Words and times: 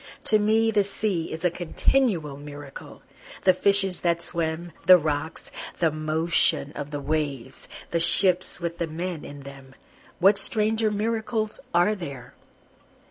To 0.23 0.39
me 0.39 0.71
the 0.71 0.83
sea 0.83 1.31
is 1.31 1.45
a 1.45 1.51
continual 1.51 2.35
miracle, 2.35 3.03
The 3.43 3.53
fishes 3.53 4.01
that 4.01 4.19
swim 4.23 4.71
the 4.87 4.97
rocks 4.97 5.51
the 5.77 5.91
motion 5.91 6.71
of 6.71 6.89
the 6.89 6.99
waves 6.99 7.69
the 7.91 7.99
ships 7.99 8.59
with 8.59 8.79
the 8.79 8.87
men 8.87 9.23
in 9.23 9.41
them, 9.41 9.75
What 10.17 10.39
stranger 10.39 10.89
miracles 10.89 11.59
are 11.71 11.93
there? 11.93 12.33